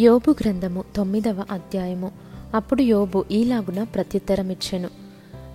[0.00, 2.12] యోబు గ్రంథము తొమ్మిదవ అధ్యాయము.
[2.54, 4.88] అప్పుడు యోబు ఈలాగున ప్రత్యుత్తరమిచ్చెను.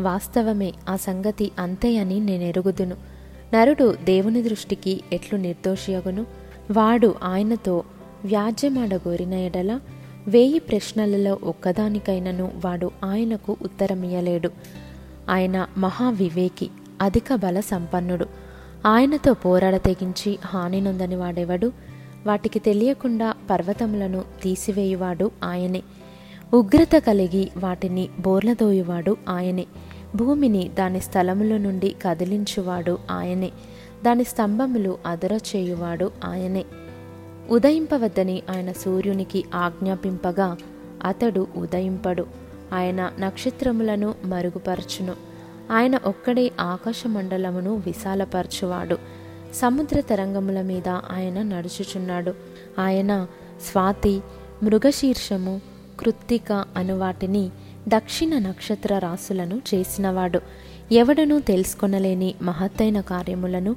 [0.00, 2.96] వాస్తవమే ఆ సంగతి అంతే అని నేనెరుగుదును.
[3.54, 6.26] నరుడు దేవుని దృష్టికి ఎట్లు నిర్దోషియగును?
[6.70, 7.84] వాడు ఆయనతో
[8.24, 9.80] వ్యాజ్యమాడగోరిన ఎడల
[10.28, 14.50] వేయి ప్రశ్నలలో ఒక్కదానికైనను వాడు ఆయనకు ఉత్తరమియలేడు
[15.28, 18.26] ఆయన మహావివేకి అధిక బల సంపన్నుడు
[18.86, 21.95] ఆయనతో పోరాడ తెగించి హాని నొందని వాడెవడు?
[22.26, 25.82] వాటికి తెలియకుండా పర్వతములను తీసివేయువాడు ఆయనే.
[26.54, 29.66] ఉగ్రత కలిగి వాటిని బోర్లదోయువాడు ఆయనే.
[30.16, 33.50] భూమిని దాని స్థలముల నుండి కదిలించువాడు ఆయనే.
[34.04, 36.64] దాని స్తంభములు అదరచేయువాడు ఆయనే.
[37.50, 40.56] ఉదయింపవద్దని ఆయన సూర్యునికి ఆజ్ఞాపింపగా
[41.04, 42.26] అతడు ఉదయింపడు.
[42.72, 45.14] ఆయన నక్షత్రములను మరుగుపరచును.
[45.72, 48.98] ఆయన ఒక్కడే ఆకాశమండలమును విశాలపరచువాడు.
[49.54, 52.34] సముద్ర తరంగముల మీద ఆయన నడుచుచున్నాడు.
[52.78, 53.26] ఆయన
[53.70, 54.20] స్వాతి
[54.62, 55.60] మృగశీర్షము
[56.00, 57.50] కృత్తిక అను వాటిని
[57.88, 60.40] దక్షిణ నక్షత్ర రాసులను చేసినవాడు.
[60.92, 63.76] ఎవడనూ తెలుసుకొనలేని మహత్తైన కార్యములను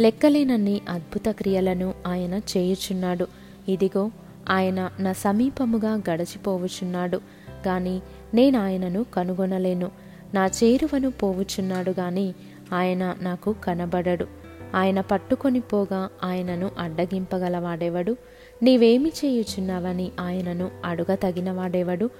[0.00, 3.26] లెక్కలేనన్ని అద్భుత క్రియలను ఆయన చేయుచున్నాడు.
[3.68, 4.10] ఇదిగో
[4.50, 7.20] ఆయన నా సమీపముగా గడచిపోవుచున్నాడు
[7.66, 8.00] గాని
[8.34, 9.90] నేను ఆయనను కనుగొనలేను.
[10.34, 12.34] నా చేరువను పోవుచున్నాడు గాని
[12.72, 14.47] ఆయన నాకు కనబడడు.
[14.74, 18.16] ఆయన పట్టుకొని పోగా ఆయనను అడ్డగింపగలవాడెవడు?
[18.62, 22.10] నీవేమి చేయుచున్నావని ఆయనను అడుగతగినవాడెవడు?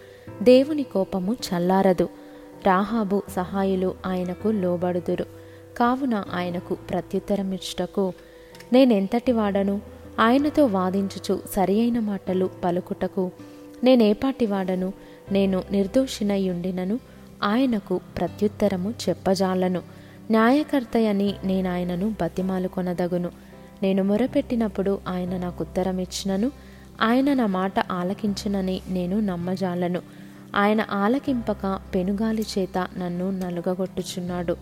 [0.43, 2.09] దేవుని కోపము చల్లారదు.
[2.67, 5.27] రాహాబు సహాయులు ఆయనకు లోబడుదురు.
[5.77, 8.13] కావున ఆయనకు ప్రత్యుత్తరం ఇచ్చుటకు
[8.73, 9.81] నేనెంతటి వాడను
[10.21, 13.31] ఆయనతో వాదించుచు సరి అయిన మాటలు పలుకుటకు
[13.85, 14.93] నేనేపాటి వాడను
[15.33, 17.01] నేను నిర్దోషినయుండినను
[17.43, 19.83] ఆయనకు ప్రత్యుత్తరము చెప్పజాలను.
[20.31, 23.31] న్యాయకర్తయని నేను ఆయనను బతిమాలు కొనదగును.
[23.83, 26.53] నేను మొరపెట్టినప్పుడు ఆయన నాకు ఉత్తరం ఇచ్చినను
[27.01, 30.03] ఆయన నా మాట ఆలకించినని నేను నమ్మజాలను.
[30.55, 34.57] ఆయన ఆలకింపక పెనుగాలి చేత నన్ను నలుగగొట్టుచున్నాడు.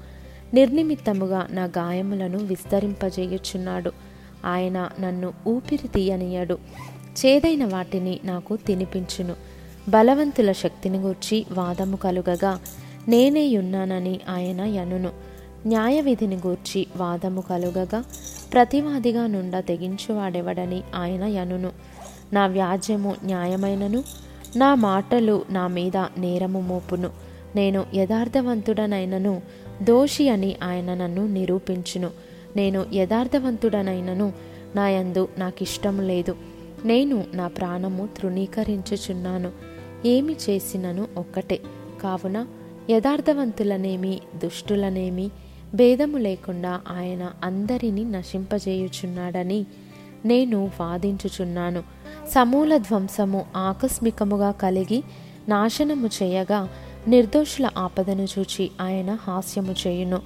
[0.54, 3.92] నిర్నిమిత్తముగా నా గాయములను విస్తరింపజేయుచున్నాడు.
[4.44, 6.58] ఆయన నన్ను ఊపిరి తీయనీయడు.
[7.26, 9.34] చేదైన వాటిని నాకు తినిపించును.
[9.88, 12.60] బలవంతుల శక్తిని గూర్చి వాదము కలుగగా
[13.08, 15.35] నేనే ఉన్నానని ఆయన యనును.
[15.66, 18.04] న్యాయ విధిని గూర్చి వాదము కలుగగా
[18.52, 21.70] ప్రతివాదిగా నుండా తెగించువాడెవడని ఆయన యనును.
[22.32, 24.02] నా వ్యాజ్యము న్యాయమైనను
[24.56, 27.10] నా మాటలు నా మీద నేరము మోపును.
[27.56, 29.42] నేను యథార్థవంతుడనైనను
[29.82, 32.10] దోషి అని ఆయన నన్ను నిరూపించును.
[32.56, 34.32] నేను యథార్థవంతుడనైనను
[34.76, 36.36] నాయందు నాకిష్టం లేదు.
[36.84, 39.50] నేను నా ప్రాణము తృణీకరించుచున్నాను.
[40.06, 41.60] ఏమి చేసినను ఒక్కటే.
[42.02, 42.46] కావున
[42.90, 45.30] యథార్థవంతులనేమి దుష్టులనేమి
[45.76, 49.66] భేదము లేకుండా ఆయన అందరినీ నశింపజేయుచున్నాడని
[50.24, 51.82] నేను వాదించుచున్నాను.
[52.34, 55.04] సమూల ధ్వంసము ఆకస్మికముగా కలిగి
[55.48, 56.68] నాశనము చేయగా
[57.08, 60.22] నిర్దోషుల ఆపదను చూచి ఆయన హాస్యము చేయును.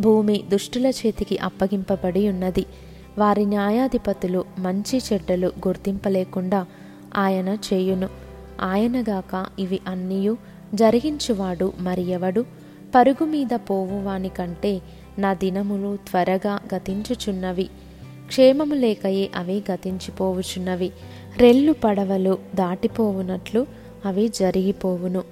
[0.00, 2.66] భూమి దుష్టుల చేతికి అప్పగింపబడి ఉన్నది.
[3.18, 6.66] వారి న్యాయాధిపతులు మంచి చెడ్డలు గుర్తింపలేకుండా
[7.16, 8.08] ఆయన చేయును.
[8.60, 10.36] ఆయనగాక ఇవి అన్నీయు
[10.74, 12.59] జరిగించువాడు మరి ఎవడు?
[12.94, 14.80] పరుగు మీద పోవువాని కంటే
[15.18, 17.68] నా దినములు త్వరగా గతించుచున్నవి.
[18.26, 20.90] క్షేమము లేకయే అవి గతించిపోవుచున్నవి.
[21.38, 23.66] రెల్లు పడవలు దాటిపోవునట్లు
[24.04, 25.22] అవి జరిగిపోవును.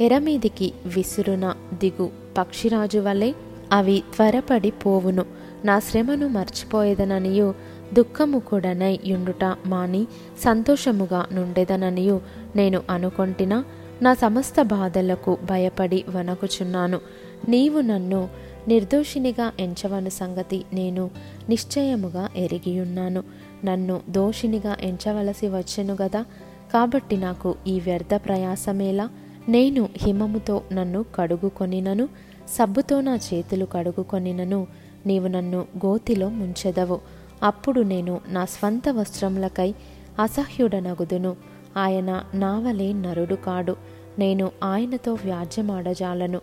[0.00, 3.32] ఎరమీదికి విసురున దిగు పక్షిరాజు వలె
[3.72, 5.24] అవి త్వరపడి పోవును
[5.64, 7.54] నా శ్రమను మర్చిపోయేదననియు
[7.92, 10.06] దుఃఖము కూడానై యుండుట మాని
[10.44, 12.20] సంతోషముగా నుండెదననియు
[12.56, 13.64] నేను అనుకొంటినా
[14.02, 17.00] నా సమస్త బాధలకు భయపడి వణకుచున్నాను.
[17.48, 18.28] నీవు నన్ను
[18.68, 21.10] నిర్దోషినిగా ఎంచవను సంగతి నేను
[21.48, 23.22] నిశ్చయముగా ఎరిగియున్నాను.
[23.64, 26.24] నన్ను దోషినిగా ఎంచవలసి వచ్చెను గదా.
[26.72, 29.08] కాబట్టి నాకు ఈ వ్యర్థ ప్రయాసమేలా?
[29.48, 32.08] నేను హిమముతో నన్ను కడుగుకొనినను
[32.48, 34.66] సబ్బుతో నా చేతులు కడుగుకొనినను
[35.06, 37.00] నీవు నన్ను గోతిలో ముంచెదవు.
[37.42, 39.74] అప్పుడు నేను నా స్వంత వస్త్రములకై
[40.18, 41.36] అసహ్యుడనగుదును.
[41.76, 43.76] ఆయన నావలే నరుడు కాడు.
[44.18, 46.40] నేను ఆయనతో వ్యాజ్యమాడజాలను.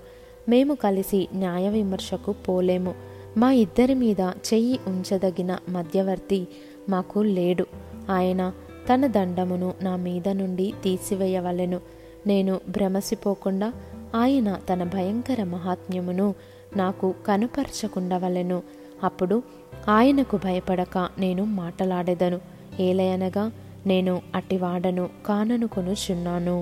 [0.50, 2.94] మేము కలిసి న్యాయ విమర్శకు పోలేము.
[3.38, 6.48] మా ఇద్దరి మీద చెయ్యి ఉంచదగిన మధ్యవర్తి
[6.90, 7.66] మాకు లేడు.
[8.10, 8.54] ఆయన
[8.94, 11.80] తన దండమును నా మీద నుండి తీసివేయవలెను.
[12.28, 13.74] నేను భ్రమసిపోకుండా
[14.16, 16.36] ఆయన తన భయంకర మహాత్మ్యమును
[16.76, 18.64] నాకు కనుపరచకుండవలెను.
[19.04, 19.44] అప్పుడు
[19.90, 22.40] ఆయనకు భయపడక నేను మాటలాడెదను.
[22.80, 23.52] ఏలయనగా
[23.88, 26.58] నేను అటివాడను కాననుకొనుచున్నాను